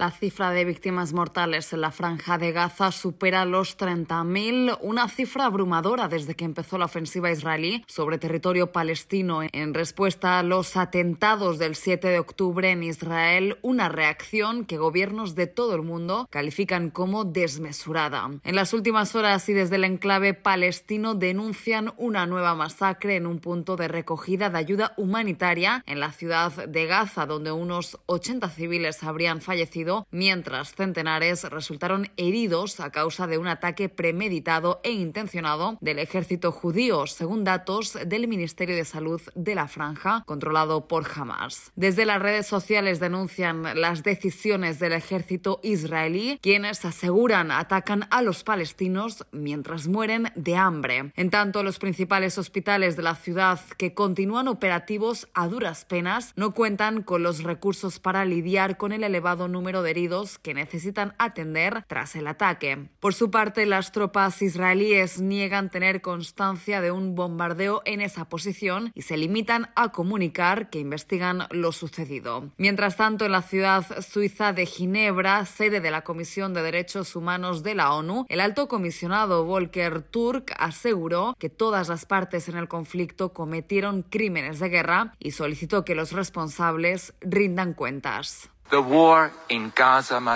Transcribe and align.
La 0.00 0.10
cifra 0.10 0.50
de 0.50 0.64
víctimas 0.64 1.12
mortales 1.12 1.74
en 1.74 1.82
la 1.82 1.90
franja 1.90 2.38
de 2.38 2.52
Gaza 2.52 2.90
supera 2.90 3.44
los 3.44 3.76
30.000, 3.76 4.78
una 4.80 5.06
cifra 5.10 5.44
abrumadora 5.44 6.08
desde 6.08 6.34
que 6.34 6.46
empezó 6.46 6.78
la 6.78 6.86
ofensiva 6.86 7.30
israelí 7.30 7.84
sobre 7.86 8.16
territorio 8.16 8.72
palestino 8.72 9.42
en 9.42 9.74
respuesta 9.74 10.38
a 10.38 10.42
los 10.42 10.78
atentados 10.78 11.58
del 11.58 11.74
7 11.74 12.08
de 12.08 12.18
octubre 12.18 12.70
en 12.70 12.82
Israel, 12.82 13.58
una 13.60 13.90
reacción 13.90 14.64
que 14.64 14.78
gobiernos 14.78 15.34
de 15.34 15.48
todo 15.48 15.74
el 15.74 15.82
mundo 15.82 16.26
califican 16.30 16.88
como 16.88 17.26
desmesurada. 17.26 18.30
En 18.42 18.56
las 18.56 18.72
últimas 18.72 19.14
horas 19.14 19.46
y 19.50 19.52
desde 19.52 19.76
el 19.76 19.84
enclave 19.84 20.32
palestino 20.32 21.14
denuncian 21.14 21.92
una 21.98 22.24
nueva 22.24 22.54
masacre 22.54 23.16
en 23.16 23.26
un 23.26 23.38
punto 23.38 23.76
de 23.76 23.88
recogida 23.88 24.48
de 24.48 24.56
ayuda 24.56 24.94
humanitaria 24.96 25.84
en 25.84 26.00
la 26.00 26.10
ciudad 26.10 26.52
de 26.66 26.86
Gaza, 26.86 27.26
donde 27.26 27.52
unos 27.52 27.98
80 28.06 28.48
civiles 28.48 29.02
habrían 29.02 29.42
fallecido, 29.42 29.89
mientras 30.10 30.74
centenares 30.74 31.44
resultaron 31.44 32.10
heridos 32.16 32.80
a 32.80 32.90
causa 32.90 33.26
de 33.26 33.38
un 33.38 33.48
ataque 33.48 33.88
premeditado 33.88 34.80
e 34.84 34.92
intencionado 34.92 35.78
del 35.80 35.98
ejército 35.98 36.52
judío, 36.52 37.06
según 37.06 37.44
datos 37.44 37.98
del 38.06 38.28
Ministerio 38.28 38.76
de 38.76 38.84
Salud 38.84 39.20
de 39.34 39.54
la 39.54 39.68
Franja, 39.68 40.22
controlado 40.26 40.86
por 40.88 41.06
Hamas. 41.14 41.72
Desde 41.76 42.06
las 42.06 42.20
redes 42.20 42.46
sociales 42.46 43.00
denuncian 43.00 43.80
las 43.80 44.02
decisiones 44.02 44.78
del 44.78 44.92
ejército 44.92 45.60
israelí, 45.62 46.38
quienes 46.42 46.84
aseguran 46.84 47.50
atacan 47.50 48.06
a 48.10 48.22
los 48.22 48.44
palestinos 48.44 49.26
mientras 49.32 49.88
mueren 49.88 50.32
de 50.34 50.56
hambre. 50.56 51.12
En 51.16 51.30
tanto, 51.30 51.62
los 51.62 51.78
principales 51.78 52.38
hospitales 52.38 52.96
de 52.96 53.02
la 53.02 53.14
ciudad 53.14 53.60
que 53.76 53.94
continúan 53.94 54.48
operativos 54.48 55.28
a 55.34 55.48
duras 55.48 55.84
penas 55.84 56.32
no 56.36 56.54
cuentan 56.54 57.02
con 57.02 57.22
los 57.22 57.42
recursos 57.42 57.98
para 57.98 58.24
lidiar 58.24 58.76
con 58.76 58.92
el 58.92 59.04
elevado 59.04 59.48
de 59.82 59.90
heridos 59.90 60.38
que 60.38 60.54
necesitan 60.54 61.14
atender 61.18 61.84
tras 61.86 62.16
el 62.16 62.26
ataque. 62.26 62.88
Por 63.00 63.14
su 63.14 63.30
parte, 63.30 63.66
las 63.66 63.92
tropas 63.92 64.42
israelíes 64.42 65.20
niegan 65.20 65.70
tener 65.70 66.00
constancia 66.00 66.80
de 66.80 66.90
un 66.90 67.14
bombardeo 67.14 67.82
en 67.84 68.00
esa 68.00 68.28
posición 68.28 68.92
y 68.94 69.02
se 69.02 69.16
limitan 69.16 69.70
a 69.76 69.92
comunicar 69.92 70.70
que 70.70 70.78
investigan 70.78 71.46
lo 71.50 71.72
sucedido. 71.72 72.50
Mientras 72.56 72.96
tanto, 72.96 73.24
en 73.24 73.32
la 73.32 73.42
ciudad 73.42 73.84
suiza 74.02 74.52
de 74.52 74.66
Ginebra, 74.66 75.44
sede 75.46 75.80
de 75.80 75.90
la 75.90 76.02
Comisión 76.02 76.54
de 76.54 76.62
Derechos 76.62 77.16
Humanos 77.16 77.62
de 77.62 77.74
la 77.74 77.94
ONU, 77.94 78.26
el 78.28 78.40
alto 78.40 78.68
comisionado 78.68 79.44
Volker 79.44 80.02
Turk 80.02 80.52
aseguró 80.58 81.34
que 81.38 81.48
todas 81.48 81.88
las 81.88 82.06
partes 82.06 82.48
en 82.48 82.56
el 82.56 82.68
conflicto 82.68 83.32
cometieron 83.32 84.02
crímenes 84.02 84.58
de 84.58 84.68
guerra 84.68 85.14
y 85.18 85.32
solicitó 85.32 85.84
que 85.84 85.94
los 85.94 86.12
responsables 86.12 87.14
rindan 87.20 87.74
cuentas. 87.74 88.50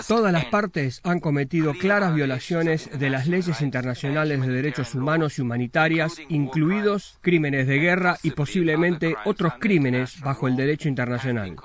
Todas 0.09 0.33
las 0.33 0.45
partes 0.47 1.01
han 1.05 1.21
cometido 1.21 1.73
claras 1.75 2.15
violaciones 2.15 2.99
de 2.99 3.11
las 3.11 3.27
leyes 3.27 3.61
internacionales 3.61 4.41
de 4.41 4.53
derechos 4.53 4.95
humanos 4.95 5.39
y 5.39 5.43
humanitarias, 5.43 6.21
incluidos 6.29 7.19
crímenes 7.21 7.67
de 7.67 7.79
guerra 7.79 8.19
y 8.23 8.33
posiblemente 8.33 9.17
otros 9.25 9.55
crímenes 9.59 10.21
bajo 10.21 10.49
el 10.49 10.57
derecho 10.57 10.89
internacional. 10.89 11.57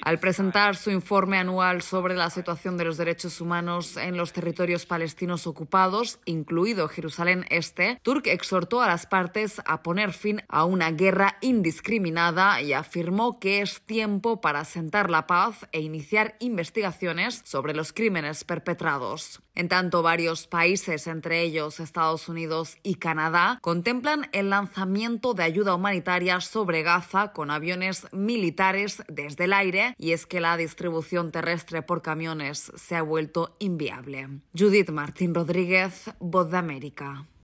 Al 0.00 0.18
presentar 0.18 0.74
su 0.74 0.90
informe 0.90 1.38
anual 1.38 1.82
sobre 1.82 2.16
la 2.16 2.28
situación 2.30 2.76
de 2.76 2.84
los 2.84 2.96
derechos 2.96 3.40
humanos 3.40 3.96
en 3.96 4.16
los 4.16 4.32
territorios 4.32 4.84
palestinos 4.84 5.46
ocupados, 5.46 6.18
incluido 6.24 6.88
Jerusalén 6.88 7.44
Este, 7.50 8.00
Turk 8.02 8.26
exhortó 8.26 8.82
a 8.82 8.88
las 8.88 9.06
partes 9.06 9.60
a 9.64 9.82
poner 9.82 10.12
fin 10.12 10.42
a 10.48 10.64
una 10.64 10.90
guerra 10.90 11.38
indiscriminada 11.40 12.60
y 12.60 12.72
afirmó 12.72 13.38
que 13.38 13.62
es 13.62 13.82
tiempo 13.82 14.40
para 14.40 14.64
sentar 14.64 15.08
la 15.08 15.28
paz 15.28 15.68
e 15.70 15.80
iniciar 15.80 16.36
investigaciones 16.40 17.40
sobre 17.44 17.74
los 17.74 17.92
crímenes 17.92 18.42
perpetrados. 18.42 19.40
En 19.54 19.68
tanto, 19.68 20.02
varios 20.02 20.46
países, 20.46 21.06
entre 21.06 21.42
ellos 21.42 21.80
Estados 21.80 22.28
Unidos 22.28 22.78
y 22.82 22.94
Canadá, 22.94 23.58
contemplan 23.60 24.28
el 24.32 24.50
lanzamiento 24.50 25.34
de 25.34 25.42
ayuda 25.42 25.74
humanitaria 25.74 26.40
sobre 26.40 26.82
Gaza 26.82 27.32
con 27.32 27.50
aviones 27.50 28.06
militares 28.12 29.02
desde 29.08 29.44
el 29.44 29.52
aire 29.52 29.94
y 29.98 30.12
es 30.12 30.26
que 30.26 30.40
la 30.40 30.56
distribución 30.56 31.32
terrestre 31.32 31.82
por 31.82 32.00
camiones 32.02 32.72
se 32.74 32.96
ha 32.96 33.02
vuelto 33.02 33.56
inviable. 33.58 34.28
Judith 34.56 34.90
Martín 34.90 35.34
Rodríguez, 35.34 36.10
Voz 36.18 36.50
de 36.50 36.56
América. 36.58 37.26